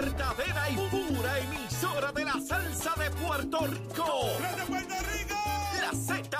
[0.00, 4.06] verdadera y pura emisora de la salsa de Puerto Rico.
[5.80, 6.39] La Z.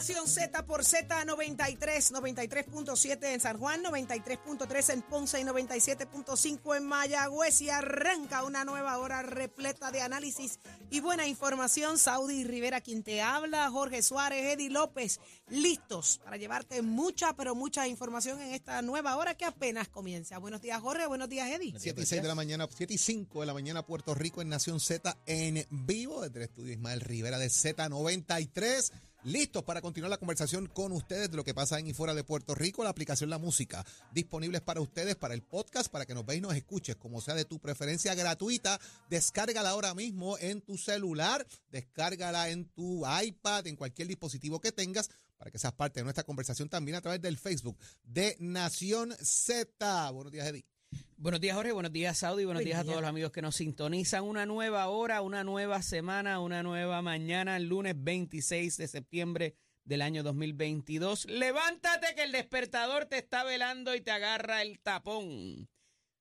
[0.00, 1.76] Nación Z por Z93,
[2.10, 7.60] 93.7 en San Juan, 93.3 en Ponce y 97.5 en Mayagüez.
[7.60, 11.98] Y arranca una nueva hora repleta de análisis y buena información.
[11.98, 17.86] Saudi Rivera, quien te habla, Jorge Suárez, Eddie López, listos para llevarte mucha, pero mucha
[17.86, 20.38] información en esta nueva hora que apenas comienza.
[20.38, 21.06] Buenos días, Jorge.
[21.08, 21.74] Buenos días, Eddie.
[21.78, 24.48] 7 y 6 de la mañana, 7 y 5 de la mañana, Puerto Rico en
[24.48, 28.92] Nación Z en vivo, desde el estudio Ismael Rivera de Z93.
[29.24, 32.24] Listos para continuar la conversación con ustedes de lo que pasa en y fuera de
[32.24, 32.82] Puerto Rico.
[32.82, 36.40] La aplicación La Música disponibles para ustedes, para el podcast, para que nos veas y
[36.40, 38.80] nos escuches, como sea de tu preferencia gratuita.
[39.10, 45.10] Descárgala ahora mismo en tu celular, descárgala en tu iPad, en cualquier dispositivo que tengas,
[45.36, 50.10] para que seas parte de nuestra conversación también a través del Facebook de Nación Z.
[50.12, 50.79] Buenos días, Eddie.
[51.20, 51.72] Buenos días, Jorge.
[51.72, 52.46] Buenos días, Saudi.
[52.46, 54.24] Buenos Buen días a todos los amigos que nos sintonizan.
[54.24, 59.54] Una nueva hora, una nueva semana, una nueva mañana, el lunes 26 de septiembre
[59.84, 61.26] del año 2022.
[61.26, 65.68] Levántate que el despertador te está velando y te agarra el tapón.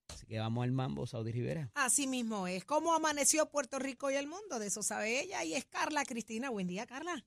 [0.09, 1.71] Así que vamos al mambo, Saudi Rivera.
[1.75, 2.65] Así mismo es.
[2.65, 4.59] ¿Cómo amaneció Puerto Rico y el mundo?
[4.59, 6.49] De eso sabe ella y es Carla Cristina.
[6.49, 7.25] Buen día, Carla.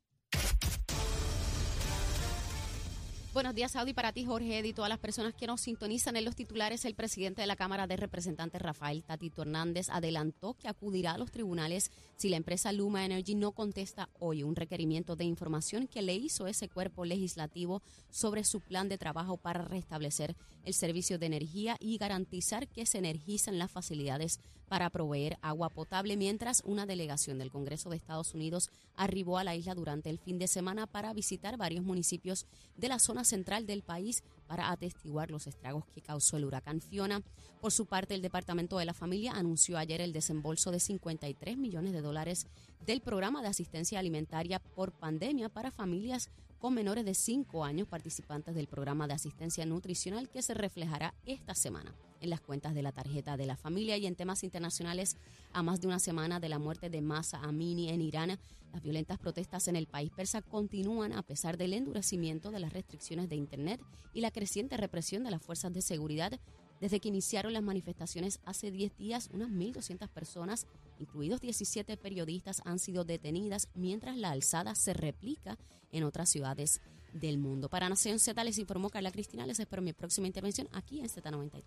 [3.32, 6.36] Buenos días, Saudi, para ti, Jorge y todas las personas que nos sintonizan en los
[6.36, 6.84] titulares.
[6.84, 11.30] El presidente de la Cámara de Representantes, Rafael Tatito Hernández, adelantó que acudirá a los
[11.30, 16.14] tribunales si la empresa Luma Energy no contesta hoy un requerimiento de información que le
[16.14, 21.78] hizo ese cuerpo legislativo sobre su plan de trabajo para restablecer el servicio de energía
[21.80, 24.40] y garantizar que se energizan las facilidades
[24.72, 29.54] para proveer agua potable, mientras una delegación del Congreso de Estados Unidos arribó a la
[29.54, 32.46] isla durante el fin de semana para visitar varios municipios
[32.78, 37.20] de la zona central del país para atestiguar los estragos que causó el huracán Fiona.
[37.60, 41.92] Por su parte, el Departamento de la Familia anunció ayer el desembolso de 53 millones
[41.92, 42.46] de dólares
[42.86, 46.30] del programa de asistencia alimentaria por pandemia para familias
[46.62, 51.56] con menores de 5 años participantes del programa de asistencia nutricional que se reflejará esta
[51.56, 55.16] semana en las cuentas de la tarjeta de la familia y en temas internacionales
[55.52, 58.38] a más de una semana de la muerte de Masa Amini en Irán.
[58.72, 63.28] Las violentas protestas en el país persa continúan a pesar del endurecimiento de las restricciones
[63.28, 63.80] de Internet
[64.14, 66.38] y la creciente represión de las fuerzas de seguridad.
[66.82, 70.66] Desde que iniciaron las manifestaciones hace 10 días, unas 1.200 personas,
[70.98, 75.56] incluidos 17 periodistas, han sido detenidas mientras la alzada se replica
[75.92, 76.80] en otras ciudades
[77.12, 77.68] del mundo.
[77.68, 79.46] Para Nación Z les informó Carla Cristina.
[79.46, 81.62] Les espero mi próxima intervención aquí en Z93.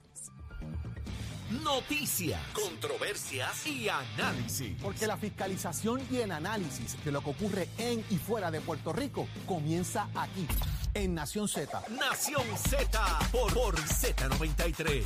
[1.49, 4.75] Noticias, controversias y análisis.
[4.81, 8.91] Porque la fiscalización y el análisis de lo que ocurre en y fuera de Puerto
[8.91, 10.47] Rico comienza aquí,
[10.95, 11.83] en Nación Z.
[11.89, 15.03] Nación Z por, por Z93.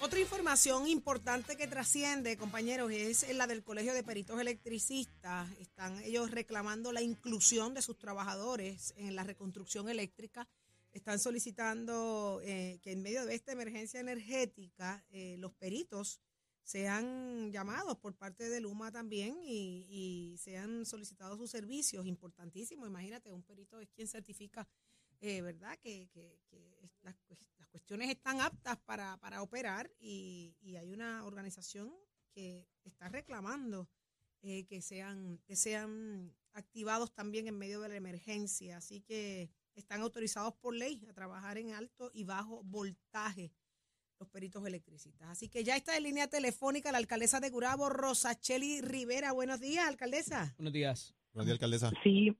[0.00, 5.48] Otra información importante que trasciende, compañeros, es la del Colegio de Peritos Electricistas.
[5.60, 10.48] Están ellos reclamando la inclusión de sus trabajadores en la reconstrucción eléctrica.
[10.92, 16.20] Están solicitando eh, que en medio de esta emergencia energética eh, los peritos
[16.64, 22.06] sean llamados por parte de Luma también y, y sean solicitados sus servicios.
[22.06, 24.68] Importantísimo, imagínate, un perito es quien certifica
[25.20, 25.78] eh, ¿verdad?
[25.78, 30.92] Que, que- que las, cues- las cuestiones están aptas para, para operar y, y hay
[30.92, 31.94] una organización
[32.34, 33.88] que está reclamando
[34.42, 38.76] eh, que, sean, que sean activados también en medio de la emergencia.
[38.78, 43.52] Así que están autorizados por ley a trabajar en alto y bajo voltaje
[44.18, 45.28] los peritos electricistas.
[45.28, 49.32] Así que ya está en línea telefónica la alcaldesa de Gurabo, Rosacheli Rivera.
[49.32, 50.54] Buenos días, alcaldesa.
[50.56, 51.14] Buenos días.
[51.32, 51.92] Buenos días, alcaldesa.
[52.02, 52.36] Sí,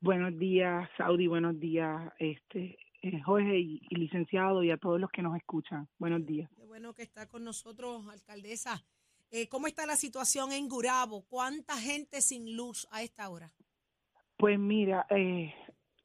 [0.00, 5.10] buenos días, Saudi, buenos días, este eh, Jorge y, y licenciado y a todos los
[5.10, 5.88] que nos escuchan.
[5.98, 6.50] Buenos días.
[6.56, 8.84] Qué bueno que está con nosotros, alcaldesa.
[9.30, 11.22] Eh, ¿Cómo está la situación en Gurabo?
[11.28, 13.52] ¿Cuánta gente sin luz a esta hora?
[14.38, 15.52] Pues mira, eh,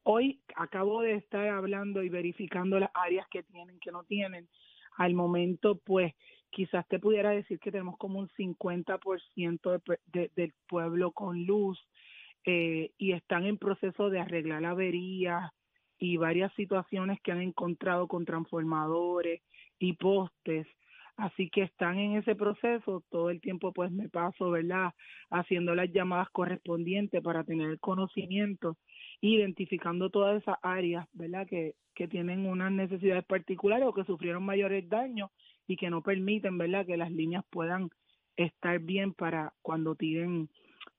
[0.03, 4.47] hoy acabo de estar hablando y verificando las áreas que tienen, que no tienen.
[4.97, 6.13] Al momento, pues,
[6.51, 11.45] quizás te pudiera decir que tenemos como un 50% de, pe- de- del pueblo con
[11.45, 11.79] luz
[12.45, 15.51] eh, y están en proceso de arreglar averías
[15.97, 19.41] y varias situaciones que han encontrado con transformadores
[19.79, 20.67] y postes.
[21.15, 24.91] Así que están en ese proceso, todo el tiempo pues me paso, ¿verdad?
[25.29, 28.77] Haciendo las llamadas correspondientes para tener el conocimiento,
[29.21, 31.47] identificando todas esas áreas, ¿verdad?
[31.47, 35.29] Que, que tienen unas necesidades particulares o que sufrieron mayores daños
[35.67, 36.85] y que no permiten, ¿verdad?
[36.85, 37.89] Que las líneas puedan
[38.35, 40.49] estar bien para cuando tiren,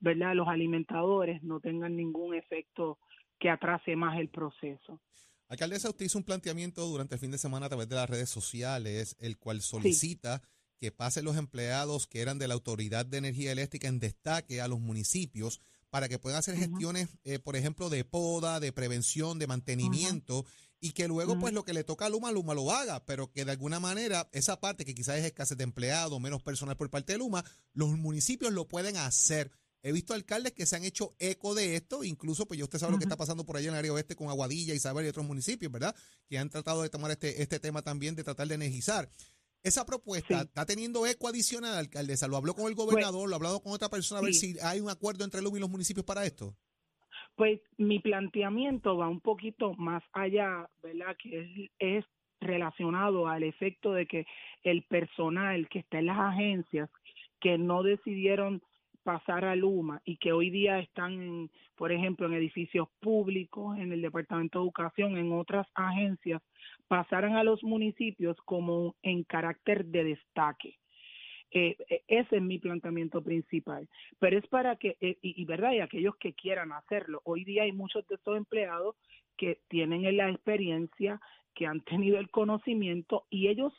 [0.01, 0.35] ¿verdad?
[0.35, 2.99] Los alimentadores no tengan ningún efecto
[3.39, 5.01] que atrase más el proceso.
[5.49, 8.31] Alcaldesa, usted hizo un planteamiento durante el fin de semana a través de las redes
[8.31, 10.43] sociales, el cual solicita
[10.79, 14.69] que pasen los empleados que eran de la Autoridad de Energía Eléctrica en destaque a
[14.69, 15.61] los municipios
[15.95, 20.45] para que puedan hacer gestiones, eh, por ejemplo, de poda, de prevención, de mantenimiento,
[20.81, 23.45] y que luego, pues, lo que le toca a Luma, Luma lo haga, pero que
[23.45, 27.13] de alguna manera esa parte que quizás es escasez de empleados, menos personal por parte
[27.13, 27.45] de Luma,
[27.75, 29.53] los municipios lo pueden hacer.
[29.85, 32.91] He visto alcaldes que se han hecho eco de esto, incluso pues ya usted sabe
[32.91, 35.25] lo que está pasando por allá en el área oeste con Aguadilla, Isabel y otros
[35.25, 35.95] municipios, ¿verdad?
[36.27, 39.09] Que han tratado de tomar este, este tema también, de tratar de energizar.
[39.65, 40.35] Esa propuesta Sí.
[40.35, 42.29] Pues está teniendo eco adicional, alcaldesa.
[42.29, 43.29] ¿Lo habló con el gobernador?
[43.29, 44.21] ¿Lo ha hablado con otra persona?
[44.21, 44.53] A ver sí.
[44.53, 46.55] si hay un acuerdo entre Luma y los municipios para esto.
[47.35, 51.17] Pues mi planteamiento va un poquito más allá, ¿verdad?
[51.21, 52.05] Que es, es
[52.41, 54.27] relacionado al efecto de que
[54.63, 56.91] el personal que está en las agencias
[57.41, 58.63] que no decidieron
[59.05, 64.03] pasar a Luma y que hoy día están, por ejemplo, en edificios públicos, en el
[64.03, 66.43] Departamento de Educación, en otras agencias,
[66.89, 70.79] pasaran a los municipios como en carácter de destaque.
[71.51, 73.89] Eh, eh, ese es mi planteamiento principal.
[74.19, 77.21] Pero es para que, eh, y, y verdad, y aquellos que quieran hacerlo.
[77.25, 78.97] Hoy día hay muchos de estos empleados
[79.37, 81.21] que tienen la experiencia,
[81.55, 83.73] que han tenido el conocimiento y ellos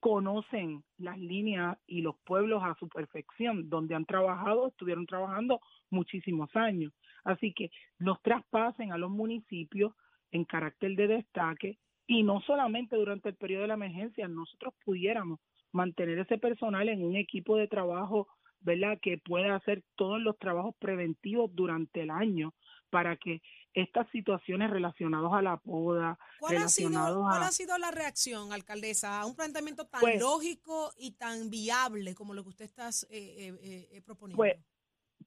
[0.00, 5.60] conocen las líneas y los pueblos a su perfección, donde han trabajado, estuvieron trabajando
[5.90, 6.92] muchísimos años.
[7.24, 9.92] Así que los traspasen a los municipios
[10.30, 15.40] en carácter de destaque y no solamente durante el periodo de la emergencia, nosotros pudiéramos
[15.72, 18.28] mantener ese personal en un equipo de trabajo,
[18.60, 18.98] ¿verdad?
[19.00, 22.54] Que pueda hacer todos los trabajos preventivos durante el año
[22.90, 23.40] para que
[23.74, 29.20] estas situaciones relacionadas a la poda, ¿Cuál ha, sido, ¿Cuál ha sido la reacción, alcaldesa,
[29.20, 33.56] a un planteamiento tan Pues- lógico y tan viable como lo que usted está eh,
[33.62, 34.36] eh, eh, proponiendo?
[34.36, 34.56] Pues,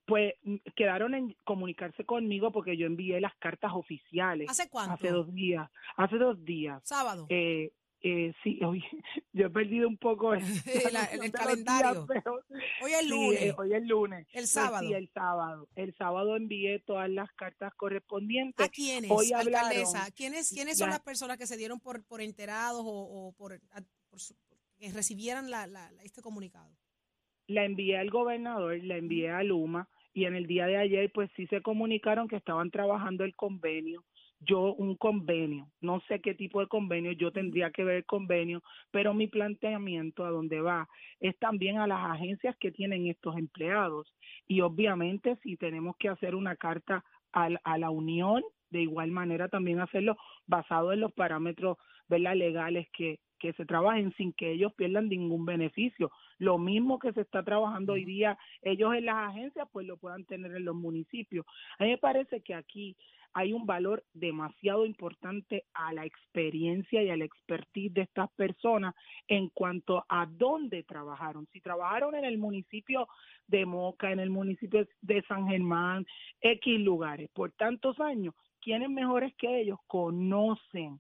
[0.06, 4.94] pues mm, quedaron en comunicarse conmigo porque yo envié las cartas oficiales ¿Hace cuánto?
[4.94, 6.82] hace dos días, hace dos días.
[6.84, 7.28] Sábado.
[7.30, 7.72] Eh,
[8.04, 8.84] eh, sí, oye,
[9.34, 10.42] yo he perdido un poco el,
[10.94, 11.94] La- calendario.
[11.94, 12.36] días, pero
[12.84, 13.42] Hoy es sí, lunes.
[13.42, 14.20] eh, hoy es lunes.
[14.28, 14.88] el Pues sábado.
[14.88, 15.68] sí, el sábado.
[15.76, 18.66] El sábado envié todas las cartas correspondientes.
[18.66, 20.10] ¿A quiénes, hoy alcaldesa?
[20.16, 23.54] ¿Quiénes, quiénes son la- las personas que se dieron por, por enterados o, o por,
[23.54, 24.36] a- por su-
[24.78, 26.70] que recibieran la, la- la- este comunicado?
[27.48, 31.30] la envié al gobernador, la envié a Luma y en el día de ayer pues
[31.36, 34.06] sí se comunicaron que estaban trabajando el convenio.
[34.44, 38.64] Yo un convenio, no sé qué tipo de convenio, yo tendría que ver el convenio,
[38.90, 40.90] pero mi planteamiento a donde va
[41.20, 44.12] es también a las agencias que tienen estos empleados
[44.48, 48.42] y obviamente si tenemos que hacer una carta a, la- a la unión,
[48.72, 50.18] de igual manera también hacerlo
[50.48, 52.36] basado en los parámetros ¿verdad?
[52.36, 56.12] legales que, que se trabajen sin que ellos pierdan ningún beneficio.
[56.40, 60.26] Lo mismo que se está trabajando hoy día ellos en las agencias, pues lo puedan
[60.26, 61.46] tener en los municipios.
[61.80, 62.96] A mí me parece que aquí
[63.34, 68.94] hay un valor demasiado importante a la experiencia y a la expertise de estas personas
[69.28, 71.48] en cuanto a dónde trabajaron.
[71.54, 73.08] Si trabajaron en el municipio
[73.48, 76.06] de Moca, en el municipio de San Germán,
[76.42, 81.00] X lugares, por tantos años, ¿quiénes mejores que ellos conocen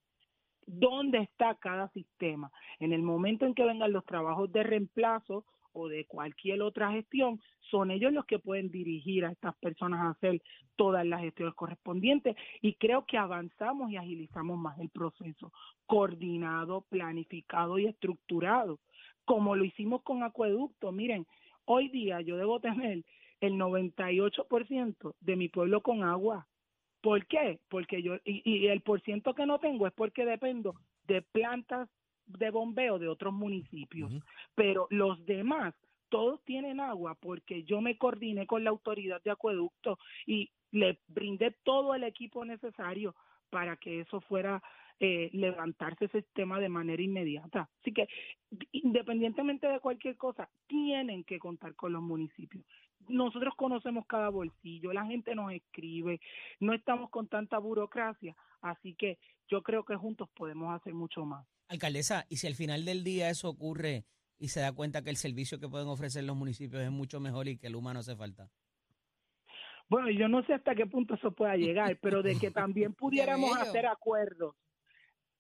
[0.65, 2.51] dónde está cada sistema?
[2.79, 7.39] En el momento en que vengan los trabajos de reemplazo o de cualquier otra gestión,
[7.69, 10.41] son ellos los que pueden dirigir a estas personas a hacer
[10.75, 15.51] todas las gestiones correspondientes y creo que avanzamos y agilizamos más el proceso,
[15.85, 18.79] coordinado, planificado y estructurado,
[19.25, 20.91] como lo hicimos con acueducto.
[20.91, 21.25] Miren,
[21.65, 23.03] hoy día yo debo tener
[23.39, 26.47] el 98% de mi pueblo con agua.
[27.01, 27.59] ¿Por qué?
[27.69, 30.75] Porque yo, y, y el por ciento que no tengo es porque dependo
[31.07, 31.89] de plantas
[32.37, 34.11] de bombeo de otros municipios.
[34.55, 35.73] Pero los demás,
[36.09, 41.55] todos tienen agua porque yo me coordiné con la autoridad de acueducto y le brindé
[41.63, 43.15] todo el equipo necesario
[43.49, 44.61] para que eso fuera
[44.99, 47.67] eh, levantarse ese sistema de manera inmediata.
[47.79, 48.07] Así que
[48.71, 52.63] independientemente de cualquier cosa, tienen que contar con los municipios.
[53.07, 56.21] nosotros conocemos cada bolsillo, la gente nos escribe,
[56.59, 61.47] no estamos con tanta burocracia, así que yo creo que juntos podemos hacer mucho más.
[61.71, 64.05] Alcaldesa, y si al final del día eso ocurre
[64.37, 67.47] y se da cuenta que el servicio que pueden ofrecer los municipios es mucho mejor
[67.47, 68.49] y que el humano hace falta.
[69.89, 73.55] Bueno, yo no sé hasta qué punto eso pueda llegar, pero de que también pudiéramos
[73.57, 74.55] hacer acuerdos,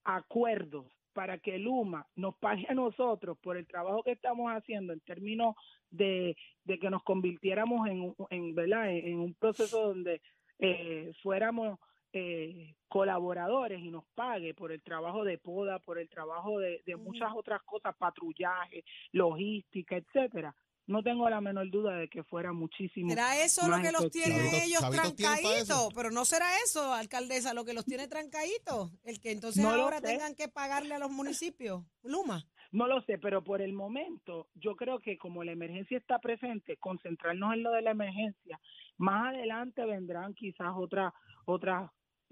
[0.03, 4.93] acuerdos para que el UMA nos pague a nosotros por el trabajo que estamos haciendo
[4.93, 5.55] en términos
[5.89, 8.89] de, de que nos convirtiéramos en, un- en, ¿verdad?
[8.91, 10.21] en, en un proceso donde
[10.59, 11.79] eh, fuéramos
[12.13, 16.95] eh, colaboradores y nos pague por el trabajo de poda, por el trabajo de, de
[16.97, 20.55] muchas otras cosas, patrullaje, logística, etcétera.
[20.87, 23.09] No tengo la menor duda de que fuera muchísimo.
[23.11, 25.93] ¿Será eso lo que los tiene Chavitos- ellos trancaditos?
[25.95, 28.91] Pero no será eso, alcaldesa, lo que los tiene trancaditos.
[29.03, 31.83] El que entonces No ahora tengan que pagarle a los municipios.
[32.03, 32.45] Luma.
[32.71, 36.77] No lo sé, pero por el momento yo creo que como la emergencia está presente,
[36.77, 38.59] concentrarnos en lo de la emergencia.
[38.97, 41.13] Más adelante vendrán quizás otras
[41.45, 41.89] otras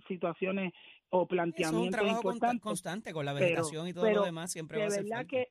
[0.08, 0.74] situaciones
[1.10, 2.62] o Eso es un planteamientos importantes.
[2.62, 5.04] constante con la pero- vegetación y todo pero lo demás, siempre va de a ser
[5.04, 5.30] verdad falta.
[5.30, 5.48] que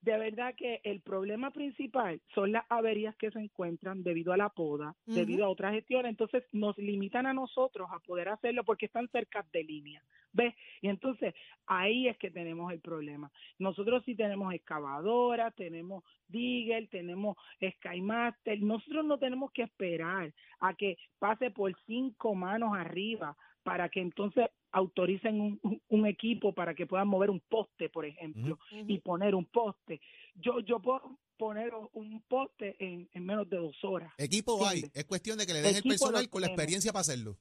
[0.00, 4.48] de verdad que el problema principal son las averías que se encuentran debido a la
[4.48, 9.08] poda, debido a otras gestiones, entonces nos limitan a nosotros a poder hacerlo porque están
[9.08, 10.00] cerca de línea,
[10.32, 10.54] ¿ves?
[10.82, 11.34] Y entonces
[11.66, 13.28] ahí es que tenemos el problema.
[13.58, 17.36] Nosotros sí tenemos excavadoras, tenemos Digger, tenemos
[17.78, 23.36] Skymaster, nosotros no tenemos que esperar a que pase por cinco manos arriba
[23.68, 25.60] para que entonces autoricen
[25.90, 30.00] un, equipo para que puedan mover un poste, por ejemplo, y poner un poste.
[30.36, 34.10] Yo yo puedo poner un poste en, en menos de dos horas.
[34.16, 35.00] Equipo hay, ¿Entiendes?
[35.00, 37.36] es cuestión de que le den el personal con la experiencia para hacerlo.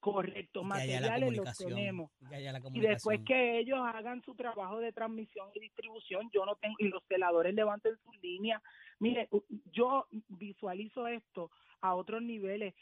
[0.00, 2.10] Correcto, materiales los tenemos.
[2.72, 6.74] y Y después que ellos hagan su trabajo de transmisión y distribución, yo no tengo,
[6.80, 8.60] y los celadores levanten sus líneas.
[8.98, 9.28] Mire,
[9.72, 11.52] yo visualizo esto
[11.82, 12.74] a otros niveles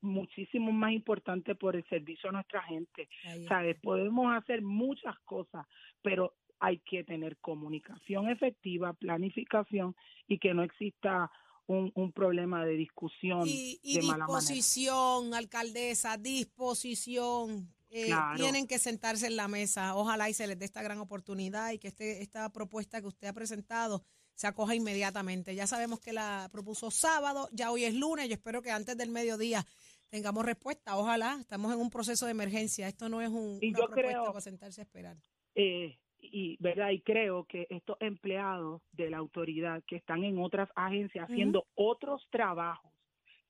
[0.00, 3.08] muchísimo más importantes por el servicio a nuestra gente.
[3.48, 3.76] ¿Sabes?
[3.80, 5.66] Podemos hacer muchas cosas,
[6.02, 9.94] pero hay que tener comunicación efectiva, planificación
[10.26, 11.30] y que no exista
[11.66, 14.38] un, un problema de discusión Y, y de mala manera.
[14.40, 17.68] disposición, alcaldesa, disposición.
[17.90, 18.36] Eh, Claro.
[18.36, 19.94] Tienen que sentarse en la mesa.
[19.96, 23.28] Ojalá y se les dé esta gran oportunidad y que este, esta propuesta que usted
[23.28, 24.04] ha presentado
[24.38, 25.56] se acoja inmediatamente.
[25.56, 28.28] Ya sabemos que la propuso sábado, ya hoy es lunes.
[28.28, 29.64] Yo espero que antes del mediodía
[30.10, 30.96] tengamos respuesta.
[30.96, 31.38] Ojalá.
[31.40, 32.86] Estamos en un proceso de emergencia.
[32.86, 35.16] Esto no es un, Y una yo propuesta creo- para sentarse a esperar.
[35.56, 40.68] eh, y verdad y creo que estos empleados de la autoridad que están en otras
[40.76, 42.92] agencias haciendo otros trabajos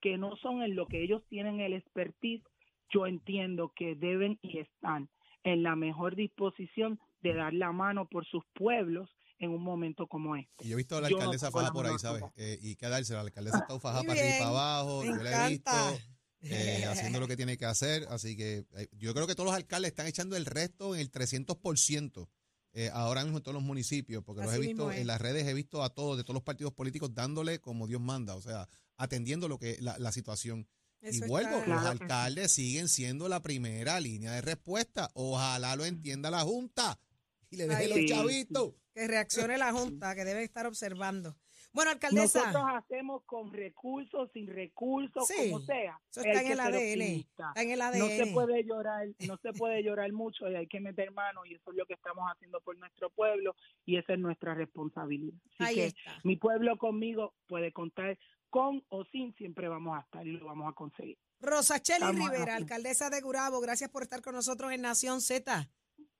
[0.01, 2.43] que no son en lo que ellos tienen el expertise,
[2.91, 5.09] yo entiendo que deben y están
[5.45, 10.37] en la mejor disposición de dar la mano por sus pueblos en un momento como
[10.37, 10.65] este.
[10.65, 12.25] Y yo he visto a la no alcaldesa fajada por ahí, ¿sabes?
[12.37, 13.21] Eh, y qué dársela.
[13.21, 15.01] La alcaldesa está fajada Muy para arriba y para abajo.
[15.03, 15.71] me Yo la he visto
[16.43, 18.07] eh, haciendo lo que tiene que hacer.
[18.11, 21.11] Así que eh, yo creo que todos los alcaldes están echando el resto en el
[21.11, 22.29] 300%
[22.75, 25.55] eh, ahora mismo en todos los municipios, porque los he visto en las redes, he
[25.55, 29.49] visto a todos, de todos los partidos políticos, dándole como Dios manda, o sea, atendiendo
[29.49, 30.69] lo que la, la situación.
[31.01, 35.11] Eso y vuelvo, está- los alcaldes siguen siendo la primera línea de respuesta.
[35.15, 36.99] Ojalá lo entienda la Junta
[37.51, 38.07] y le deje Ay, los sí.
[38.09, 38.75] chavitos.
[38.95, 41.37] Que reaccione la Junta, que debe estar observando.
[41.73, 42.47] Bueno, alcaldesa.
[42.47, 46.01] Nosotros hacemos con recursos, sin recursos, Sí, como sea.
[46.11, 47.03] Eso está en el ADN.
[47.21, 47.99] Está en el ADN.
[47.99, 51.55] no se puede llorar, no se puede llorar mucho y hay que meter mano y
[51.55, 55.39] eso es lo que estamos haciendo por nuestro pueblo y esa es nuestra responsabilidad.
[55.59, 56.19] Así Ahí que está.
[56.25, 58.19] mi pueblo conmigo puede contar
[58.51, 61.19] con o sin, siempre vamos a estar y lo vamos a conseguir.
[61.41, 65.69] Rosa Cheli Estamos Rivera, alcaldesa de Gurabo, gracias por estar con nosotros en Nación Z.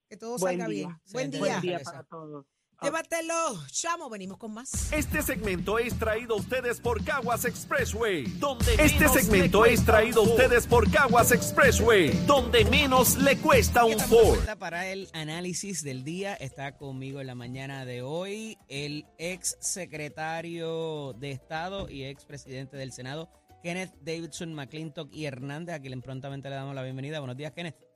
[0.09, 0.87] Que todo Buen salga día.
[0.87, 1.01] bien.
[1.13, 1.41] Buen día.
[1.41, 2.47] Buen día para todos.
[2.81, 3.59] Llévatelo.
[3.73, 4.93] Chamo, venimos con más.
[4.93, 9.81] Este segmento es traído a ustedes por Caguas Expressway, donde este menos segmento le es
[9.81, 14.39] cuesta traído a un ustedes por Caguas Expressway, donde menos le cuesta un Ford.
[14.59, 16.35] para el análisis del día.
[16.35, 22.77] Está conmigo en la mañana de hoy el ex secretario de Estado y ex presidente
[22.77, 23.29] del Senado,
[23.65, 27.19] Kenneth Davidson McClintock y Hernández, a quien prontamente le damos la bienvenida.
[27.19, 27.88] Buenos días, Kenneth.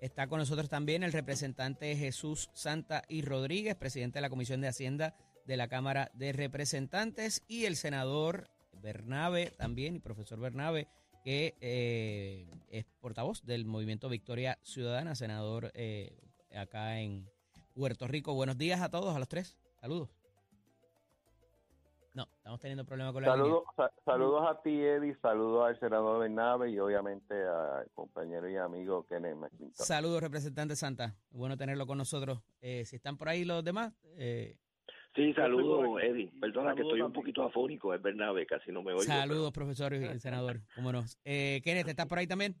[0.00, 4.68] Está con nosotros también el representante Jesús Santa y Rodríguez, presidente de la Comisión de
[4.68, 8.48] Hacienda de la Cámara de Representantes, y el senador
[8.80, 10.86] Bernabe también, y profesor Bernabe,
[11.24, 16.16] que eh, es portavoz del movimiento Victoria Ciudadana, senador eh,
[16.54, 17.28] acá en
[17.74, 18.34] Puerto Rico.
[18.34, 19.56] Buenos días a todos, a los tres.
[19.80, 20.17] Saludos.
[22.18, 26.18] No, estamos teniendo problemas con la Saludos, sa- saludos a ti, Eddie, saludos al senador
[26.18, 29.48] Bernabe y obviamente al compañero y amigo Kenneth línea.
[29.48, 29.86] McClintock.
[29.86, 31.14] Saludos, representante Santa.
[31.30, 32.40] Bueno tenerlo con nosotros.
[32.60, 34.56] Eh, si están por ahí los demás, eh,
[35.14, 36.02] Sí, saludos.
[36.02, 36.32] Eddie.
[36.40, 39.02] Perdona que Saludos estoy un poquito afónico, es verdad, ve, casi no me oigo.
[39.04, 40.60] Saludos, profesor y senador.
[40.74, 41.04] ¿Cómo no?
[41.24, 42.56] Eh, Kenneth, ¿estás por ahí también?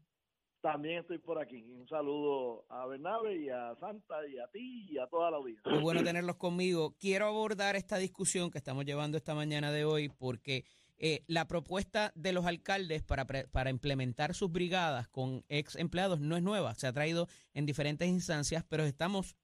[0.60, 1.62] También estoy por aquí.
[1.62, 5.70] Un saludo a Bernabe y a Santa y a ti y a toda la audiencia.
[5.70, 6.96] Muy bueno tenerlos conmigo.
[6.98, 10.64] Quiero abordar esta discusión que estamos llevando esta mañana de hoy porque
[11.00, 16.36] eh, la propuesta de los alcaldes para, para implementar sus brigadas con ex empleados no
[16.36, 16.74] es nueva.
[16.74, 19.36] Se ha traído en diferentes instancias, pero estamos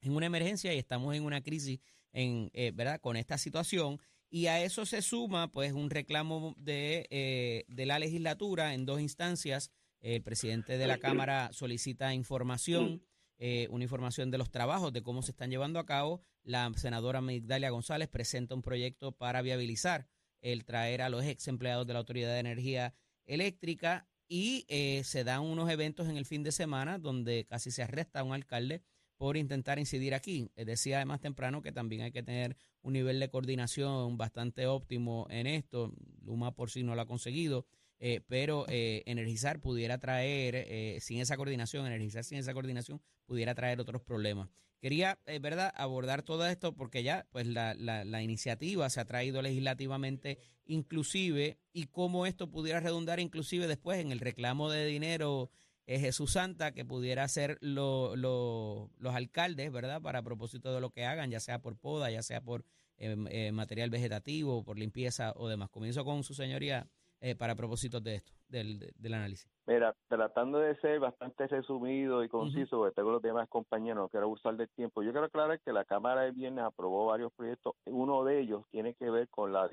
[0.00, 1.80] en una emergencia y estamos en una crisis
[2.12, 2.98] en, eh, ¿verdad?
[3.00, 4.00] con esta situación.
[4.30, 9.00] Y a eso se suma pues un reclamo de, eh, de la legislatura en dos
[9.00, 9.70] instancias.
[10.06, 13.02] El presidente de la Cámara solicita información,
[13.38, 16.22] eh, una información de los trabajos, de cómo se están llevando a cabo.
[16.44, 20.06] La senadora Migdalia González presenta un proyecto para viabilizar
[20.40, 22.94] el traer a los ex empleados de la Autoridad de Energía
[23.24, 27.82] Eléctrica y eh, se dan unos eventos en el fin de semana donde casi se
[27.82, 28.84] arresta a un alcalde
[29.16, 30.52] por intentar incidir aquí.
[30.54, 35.26] Eh, decía además temprano que también hay que tener un nivel de coordinación bastante óptimo
[35.30, 35.92] en esto.
[36.22, 37.66] Luma por sí no lo ha conseguido,
[37.98, 43.54] eh, pero eh, energizar pudiera traer, eh, sin esa coordinación, energizar sin esa coordinación pudiera
[43.54, 44.48] traer otros problemas.
[44.80, 49.06] Quería, eh, ¿verdad?, abordar todo esto porque ya, pues, la, la, la iniciativa se ha
[49.06, 55.50] traído legislativamente inclusive y cómo esto pudiera redundar inclusive después en el reclamo de dinero
[55.86, 60.90] eh, Jesús Santa que pudiera hacer lo- lo- los alcaldes, ¿verdad?, para propósito de lo
[60.90, 62.64] que hagan, ya sea por poda, ya sea por
[62.98, 65.70] eh, eh, material vegetativo, por limpieza o demás.
[65.70, 66.88] Comienzo con su señoría
[67.20, 69.50] eh, para propósitos de esto, del, de- del análisis.
[69.66, 74.28] Mira, tratando de ser bastante resumido y conciso, porque tengo los demás compañeros, no quiero
[74.28, 75.02] usar del tiempo.
[75.02, 77.74] Yo quiero aclarar que la Cámara de Viernes aprobó varios proyectos.
[77.86, 79.68] Uno de ellos tiene que ver con la,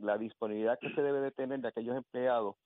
[0.00, 2.56] la disponibilidad que se debe de tener de aquellos empleados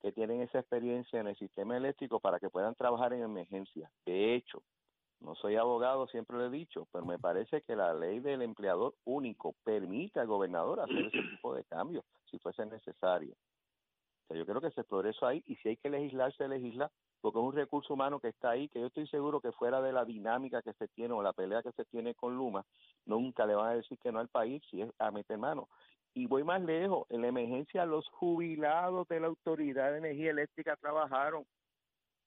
[0.00, 3.90] que tienen esa experiencia en el sistema eléctrico para que puedan trabajar en emergencia.
[4.06, 4.62] De hecho,
[5.20, 8.94] no soy abogado, siempre lo he dicho, pero me parece que la ley del empleador
[9.04, 13.34] único permite al gobernador hacer ese tipo de cambios si fuese necesario.
[14.34, 17.38] Yo creo que se explore eso ahí y si hay que legislar, se legisla, porque
[17.38, 20.04] es un recurso humano que está ahí, que yo estoy seguro que fuera de la
[20.04, 22.64] dinámica que se tiene o la pelea que se tiene con Luma,
[23.06, 25.68] nunca le van a decir que no al país si es a meter mano.
[26.14, 30.76] Y voy más lejos, en la emergencia los jubilados de la Autoridad de Energía Eléctrica
[30.76, 31.46] trabajaron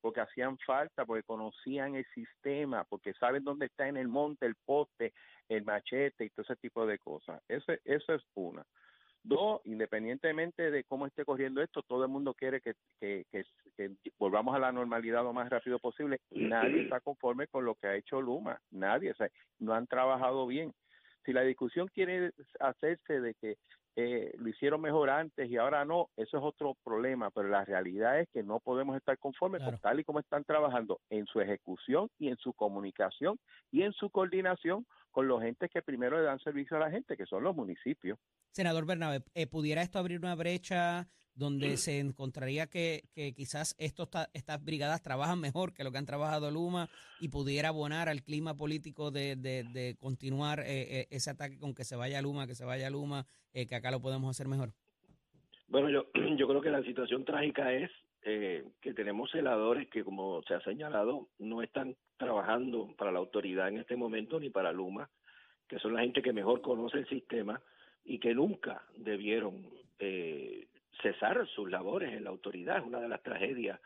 [0.01, 4.55] porque hacían falta, porque conocían el sistema, porque saben dónde está en el monte, el
[4.55, 5.13] poste,
[5.47, 7.41] el machete y todo ese tipo de cosas.
[7.47, 8.65] Eso, eso es una.
[9.23, 13.45] Dos, independientemente de cómo esté corriendo esto, todo el mundo quiere que, que, que,
[13.77, 16.51] que volvamos a la normalidad lo más rápido posible y nadie
[16.83, 18.59] está conforme con lo que ha hecho Luma.
[18.71, 19.29] Nadie, o sea,
[19.59, 20.73] no han trabajado bien.
[21.23, 23.57] Si la discusión quiere hacerse de que
[23.95, 28.19] eh, lo hicieron mejor antes y ahora no, eso es otro problema, pero la realidad
[28.19, 29.73] es que no podemos estar conformes Claro.
[29.73, 33.37] con tal y como están trabajando en su ejecución y en su comunicación
[33.71, 37.17] y en su coordinación con los entes que primero le dan servicio a la gente,
[37.17, 38.17] que son los municipios.
[38.51, 44.09] Senador Bernabe, eh, ¿pudiera esto abrir una brecha donde se encontraría que, que quizás estos,
[44.09, 46.89] ta- estas brigadas trabajan mejor que lo que han trabajado Luma
[47.19, 51.73] y pudiera abonar al clima político de, de- de continuar eh, eh, ese ataque con
[51.73, 54.71] que se vaya Luma, que se vaya Luma, eh, que acá lo podemos hacer mejor?
[55.67, 56.05] Bueno, yo,
[56.37, 57.89] yo creo que la situación trágica es
[58.23, 63.69] eh, que tenemos celadores que, como se ha señalado, no están trabajando para la autoridad
[63.69, 65.09] en este momento ni para Luma,
[65.67, 67.61] que son la gente que mejor conoce el sistema
[68.05, 69.65] y que nunca debieron
[69.99, 70.67] eh,
[71.01, 72.77] cesar sus labores en la autoridad.
[72.77, 73.79] Es una de las tragedias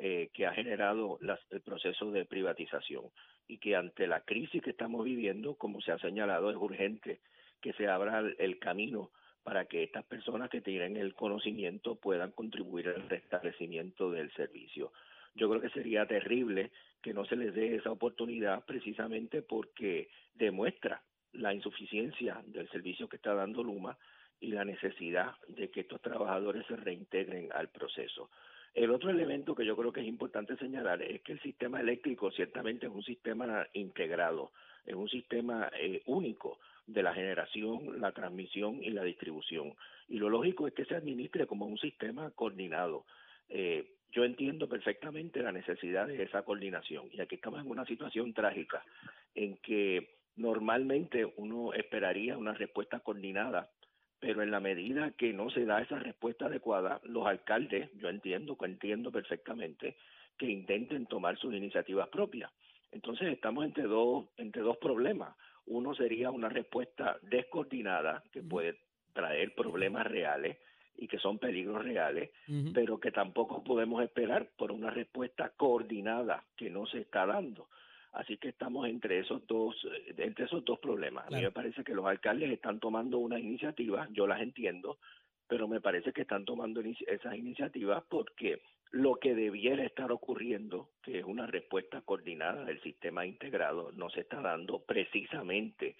[0.00, 3.06] eh, que ha generado las- el proceso de privatización
[3.48, 7.18] y que ante la crisis que estamos viviendo, como se ha señalado, es urgente
[7.60, 9.10] que se abra el- el camino
[9.42, 14.92] para que estas personas que tienen el conocimiento puedan contribuir al restablecimiento del servicio.
[15.34, 16.70] Yo creo que sería terrible
[17.02, 23.16] que no se les dé esa oportunidad precisamente porque demuestra la insuficiencia del servicio que
[23.16, 23.96] está dando Luma
[24.40, 28.30] y la necesidad de que estos trabajadores se reintegren al proceso.
[28.74, 32.30] El otro elemento que yo creo que es importante señalar es que el sistema eléctrico
[32.30, 34.52] ciertamente es un sistema integrado,
[34.86, 39.74] es un sistema eh, único de la generación, la transmisión y la distribución.
[40.08, 43.04] Y lo lógico es que se administre como un sistema coordinado.
[43.48, 48.32] Eh, yo entiendo perfectamente la necesidad de esa coordinación y aquí estamos en una situación
[48.32, 48.82] trágica
[49.34, 53.68] en que normalmente uno esperaría una respuesta coordinada,
[54.20, 58.56] pero en la medida que no se da esa respuesta adecuada, los alcaldes, yo entiendo,
[58.62, 59.96] entiendo perfectamente,
[60.36, 62.50] que intenten tomar sus iniciativas propias.
[62.90, 65.34] Entonces estamos entre dos, entre dos problemas.
[65.66, 68.78] Uno sería una respuesta descoordinada que puede
[69.12, 70.56] traer problemas reales
[70.96, 72.30] y que son peligros reales,
[72.74, 77.68] pero que tampoco podemos esperar por una respuesta coordinada que no se está dando.
[78.12, 81.26] Así que estamos entre esos dos, eh, entre esos dos problemas.
[81.26, 84.98] A mí me parece que los alcaldes están tomando unas iniciativas, yo las entiendo,
[85.46, 91.18] pero me parece que están tomando esas iniciativas porque lo que debiera estar ocurriendo, que
[91.18, 95.96] es una respuesta coordinada del sistema integrado, no se está dando precisamente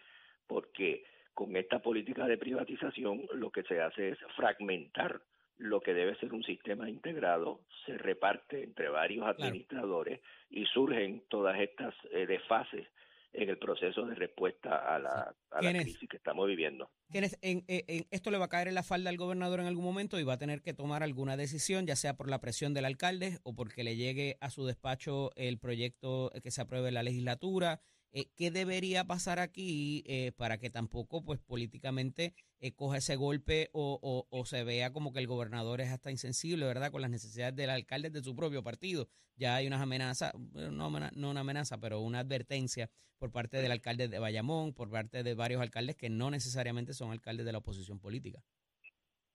[0.46, 5.20] porque con esta política de privatización lo que se hace es fragmentar
[5.58, 11.58] lo que debe ser un sistema integrado, se reparte entre varios administradores y surgen todas
[11.60, 12.86] estas eh, desfases
[13.34, 15.82] en el proceso de respuesta a la, a la Kenneth.
[15.82, 16.90] crisis que estamos viviendo.
[17.12, 20.18] En- en- esto le va a caer en la falda al gobernador en algún momento
[20.18, 23.38] y va a tener que tomar alguna decisión, ya sea por la presión del alcalde
[23.42, 27.80] o porque le llegue a su despacho el proyecto que se apruebe en la legislatura.
[28.12, 33.68] Eh, ¿Qué debería pasar aquí eh, para que tampoco, pues políticamente, eh, coja ese golpe
[33.72, 37.70] o, se vea como que el gobernador es hasta insensible, ¿verdad?, con las necesidades del
[37.70, 39.08] alcalde de su propio partido.
[39.36, 44.18] Ya hay unas amenazas, no, una amenaza, pero una advertencia por parte del alcalde de
[44.18, 48.42] Bayamón, por parte de varios alcaldes que no necesariamente son alcaldes de la oposición política.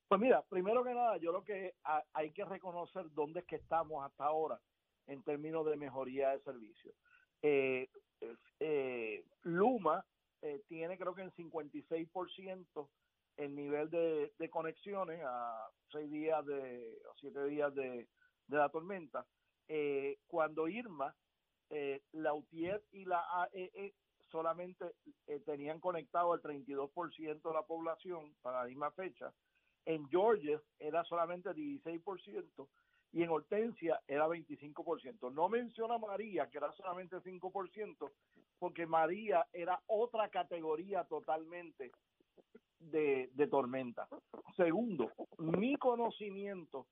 [0.07, 3.55] Pues mira, primero que nada, yo creo que ha- hay que reconocer dónde es que
[3.55, 4.59] estamos hasta ahora
[5.07, 6.93] en términos de mejoría de servicio.
[7.43, 7.89] Eh,
[8.59, 10.03] eh, Luma
[10.41, 12.89] eh, tiene creo que en 56%
[13.37, 18.07] el nivel de, de conexiones a seis días de o siete días de,
[18.47, 19.25] la tormenta.
[19.67, 21.15] Eh, cuando Irma,
[21.69, 23.93] eh, la UTIER y la AEE
[24.29, 24.85] solamente
[25.27, 29.33] eh, tenían conectado el 32% de la población para la misma fecha.
[29.85, 32.67] En Georgia era solamente 16%
[33.13, 35.31] y en Hortensia era 25%.
[35.31, 38.11] No menciona María, que era solamente 5%,
[38.57, 41.91] porque María era otra categoría totalmente
[42.79, 44.07] de, de tormenta.
[44.57, 46.87] Segundo, mi conocimiento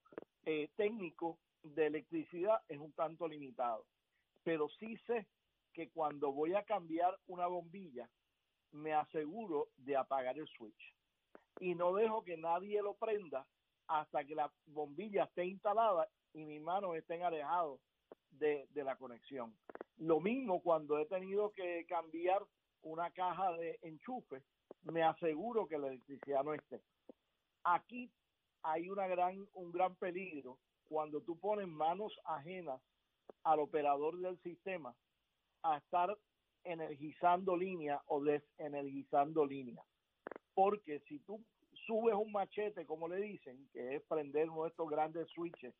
[0.45, 3.85] eh, técnico de electricidad es un tanto limitado,
[4.43, 5.27] pero sí sé
[5.73, 8.07] que cuando voy a cambiar una bombilla,
[8.71, 10.95] me aseguro de apagar el switch
[11.59, 13.45] y no dejo que nadie lo prenda
[13.87, 17.79] hasta que la bombilla esté instalada y mis manos estén alejados
[18.31, 19.53] de, de la conexión.
[19.97, 22.43] Lo mismo cuando he tenido que cambiar
[22.83, 24.43] una caja de enchufe,
[24.83, 26.81] me aseguro que la electricidad no esté.
[27.63, 28.11] Aquí
[28.63, 32.81] hay una gran, un gran peligro cuando tú pones manos ajenas
[33.43, 34.95] al operador del sistema
[35.63, 36.17] a estar
[36.63, 39.85] energizando líneas o desenergizando líneas.
[40.53, 41.43] Porque si tú
[41.85, 45.73] subes un machete, como le dicen, que es prender uno de estos grandes switches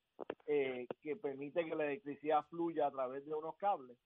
[0.47, 3.97] eh, que permite que la electricidad fluya a través de unos cables,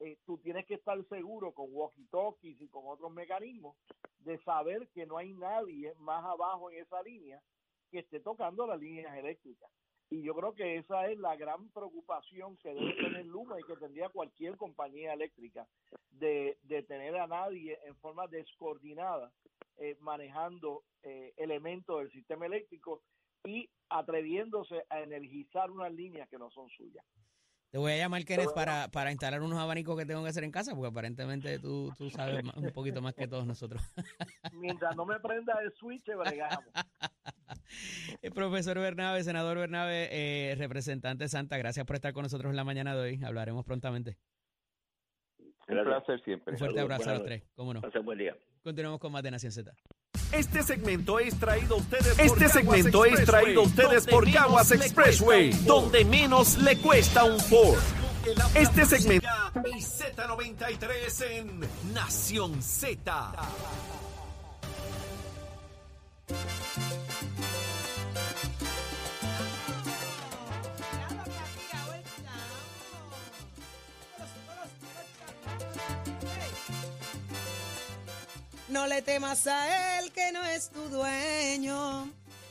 [0.00, 3.76] eh, tú tienes que estar seguro con walkie-talkies y con otros mecanismos
[4.20, 7.40] de saber que no hay nadie más abajo en esa línea
[7.90, 9.70] que esté tocando las líneas eléctricas.
[10.10, 13.76] Y yo creo que esa es la gran preocupación que debe tener Luma y que
[13.76, 15.66] tendría cualquier compañía eléctrica,
[16.10, 19.30] de, de tener a nadie en forma descoordinada
[19.78, 23.02] eh, manejando eh, elementos del sistema eléctrico
[23.44, 27.04] y atreviéndose a energizar unas líneas que no son suyas.
[27.70, 30.50] Te voy a llamar, Kenneth, para, para instalar unos abanicos que tengo que hacer en
[30.50, 33.82] casa, porque aparentemente tú, tú sabes más- un poquito más que todos nosotros.
[34.54, 36.64] Mientras no me prenda el switch, bregamos.
[38.22, 42.64] El profesor Bernabe, senador Bernabe, eh, representante Santa, gracias por estar con nosotros en la
[42.64, 43.20] mañana de hoy.
[43.22, 44.16] Hablaremos prontamente.
[45.68, 46.52] Un placer siempre.
[46.54, 47.82] Un fuerte Saludos, abrazo a los tres, cómo no.
[48.02, 48.36] Buen día.
[48.68, 49.72] Continuamos con más de Nación Z.
[50.30, 54.70] Este segmento es traído a ustedes por Este segmento es traído a ustedes por Caguas
[54.72, 57.78] Expressway, donde menos le cuesta un Ford.
[58.54, 59.26] Este segmento
[59.74, 61.60] y Z93 en
[61.94, 63.32] Nación Z.
[78.78, 82.08] No le temas a él que no es tu dueño.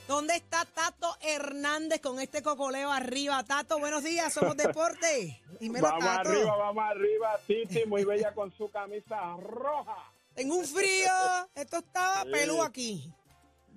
[0.09, 3.41] ¿Dónde está Tato Hernández con este cocoleo arriba?
[3.45, 5.41] Tato, buenos días, somos deporte.
[5.61, 6.29] Dímelo, Vamos Tato.
[6.31, 9.95] arriba, vamos arriba, Titi, muy bella con su camisa roja.
[10.35, 11.13] Tengo un frío.
[11.55, 12.29] Esto estaba Sí.
[12.31, 13.09] pelú aquí.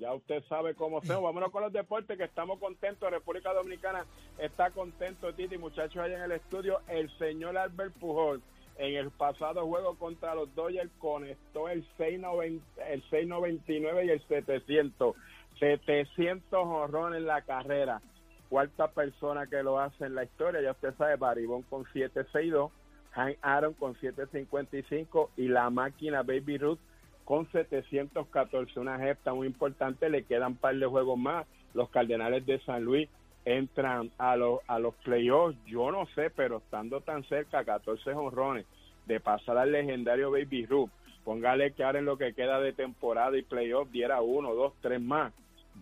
[0.00, 1.22] Ya usted sabe cómo son.
[1.22, 3.08] Vámonos con los deportes, que estamos contentos.
[3.12, 4.04] República Dominicana
[4.38, 6.80] está contento, Titi, muchachos allá en el estudio.
[6.88, 8.42] El señor Albert Pujol,
[8.80, 15.14] en el pasado juego contra los Dodgers, conectó el 690, el 699 y el 700.
[15.58, 18.00] 700 honrones en la carrera.
[18.48, 20.62] Cuarta persona que lo hace en la historia.
[20.62, 22.72] Ya usted sabe, Baribón con 762.
[23.12, 26.78] Hank Aaron con 755 y la máquina Baby Ruth
[27.26, 28.80] con 714.
[28.80, 31.46] Una gesta muy importante, le quedan un par de juegos más.
[31.74, 33.10] Los Cardenales de San Luis
[33.44, 38.66] entran a los, a los playoffs, yo no sé, pero estando tan cerca, 14 honrones.
[39.07, 40.90] de pasar al legendario Baby Ruth.
[41.24, 45.00] Póngale que ahora en lo que queda de temporada y playoff diera uno, dos, tres
[45.00, 45.33] más.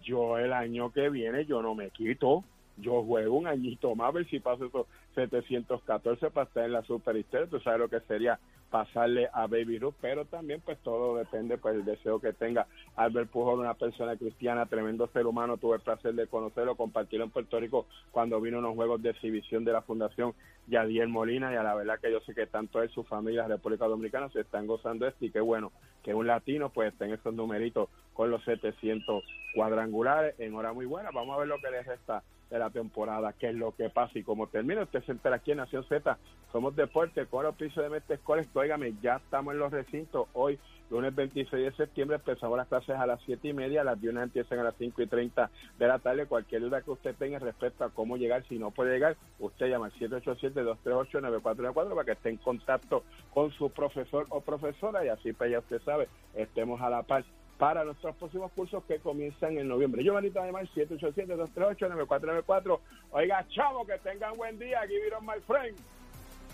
[0.02, 2.44] Yo el año que viene yo no me quito.
[2.78, 6.82] Yo juego un añito más a ver si paso esos 714 para estar en la
[6.82, 7.16] Super.
[7.50, 8.38] Tú sabes lo que sería
[8.70, 12.66] pasarle a Baby Ruth, pero también pues todo depende pues del deseo que tenga.
[12.96, 17.30] Albert Pujol, una persona cristiana, tremendo ser humano, tuve el placer de conocerlo, compartirlo en
[17.30, 20.34] Puerto Rico cuando vino unos juegos de exhibición de la Fundación
[20.66, 23.86] Yadiel Molina y a la verdad que yo sé que tanto él, su familia, República
[23.86, 27.34] Dominicana se están gozando esto y qué bueno que un latino pues esté en esos
[27.34, 30.38] numeritos con los 700 cuadrangulares.
[30.38, 33.50] En hora muy buena, vamos a ver lo que les resta de la temporada, qué
[33.50, 34.18] es lo que pasa.
[34.18, 36.18] Y como termina, usted se entera aquí en Nación Z,
[36.52, 40.58] somos deporte, con los pisos de Mestre Escoles, óigame, ya estamos en los recintos, hoy
[40.90, 44.58] lunes 26 de septiembre empezamos las clases a las 7 y media, las viernes empiezan
[44.60, 47.90] a las 5 y 30 de la tarde, cualquier duda que usted tenga respecto a
[47.90, 53.04] cómo llegar, si no puede llegar, usted llama al 787-238-9494 para que esté en contacto
[53.34, 55.04] con su profesor o profesora.
[55.04, 57.24] Y así pues ya usted sabe, estemos a la par
[57.58, 60.02] para nuestros próximos cursos que comienzan en noviembre.
[60.04, 62.80] Yo, manito, además, 787-238-9494.
[63.10, 64.80] Oiga, chavo, que tengan buen día.
[64.86, 65.76] Give it on my friend.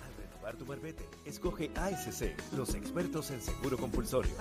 [0.02, 4.32] Al renovar tu marbete, escoge ASC, los expertos en seguro compulsorio.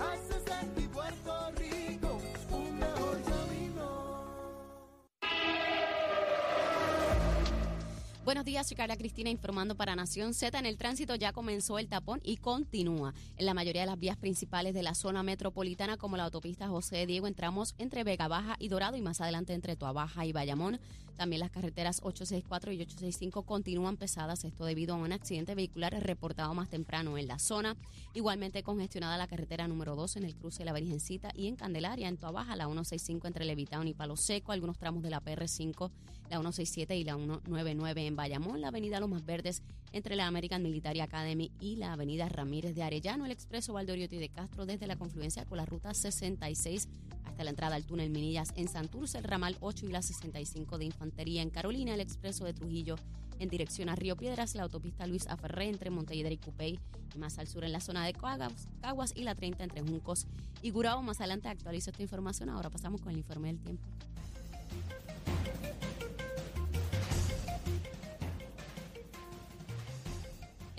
[8.24, 10.58] Buenos días, soy Carla Cristina informando para Nación Z.
[10.58, 13.12] En el tránsito ya comenzó el tapón y continúa.
[13.36, 17.04] En la mayoría de las vías principales de la zona metropolitana, como la autopista José
[17.04, 20.80] Diego, entramos entre Vega Baja y Dorado y más adelante entre Tuabaja y Bayamón.
[21.16, 26.54] También las carreteras 864 y 865 continúan pesadas, esto debido a un accidente vehicular reportado
[26.54, 27.76] más temprano en la zona.
[28.14, 32.08] Igualmente congestionada la carretera número 2 en el cruce de la Virgencita y en Candelaria,
[32.08, 35.90] en Tuabaja, la 165 entre Levitown y Palo Seco, algunos tramos de la PR5,
[36.30, 39.62] la 167 y la 199 en Bayamón, la avenida Los Más Verdes
[39.94, 44.28] entre la American Military Academy y la avenida Ramírez de Arellano, el expreso Valdoriotti de
[44.28, 46.88] Castro desde la confluencia con la ruta 66
[47.24, 50.86] hasta la entrada al túnel Minillas en Santurce, el ramal 8 y la 65 de
[50.86, 52.96] Infantería en Carolina, el expreso de Trujillo
[53.38, 56.78] en dirección a Río Piedras, la autopista Luis Aferré entre Montelledra y Cupey,
[57.14, 60.26] y más al sur en la zona de Caguas, y la 30 entre Juncos
[60.60, 61.02] y Gurao.
[61.02, 62.48] Más adelante actualizo esta información.
[62.48, 63.86] Ahora pasamos con el informe del tiempo.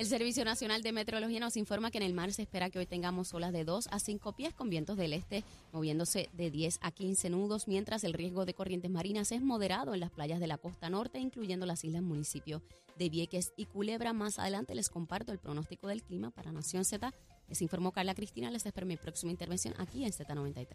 [0.06, 2.86] El Servicio Nacional de Meteorología nos informa que en el mar se espera que hoy
[2.86, 6.92] tengamos olas de 2 a 5 pies con vientos del este moviéndose de 10 a
[6.92, 10.60] 15 nudos, mientras el riesgo de corrientes marinas es moderado en las playas de la
[10.60, 12.62] costa norte, incluyendo las islas municipios
[13.00, 14.14] de Vieques y Culebra.
[14.14, 17.12] Más adelante les comparto el pronóstico del clima para Nación Z.
[17.48, 18.52] Les informó Carla Cristina.
[18.52, 20.68] Les espero mi próxima intervención aquí en Z93.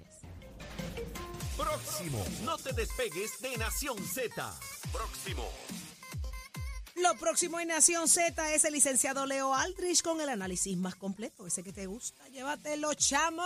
[1.57, 4.59] Próximo, no te despegues de Nación Z.
[4.93, 5.45] Próximo.
[7.03, 11.47] Lo próximo en Nación Z es el licenciado Leo Aldrich con el análisis más completo.
[11.47, 13.43] Ese que te gusta, llévatelo, chamo.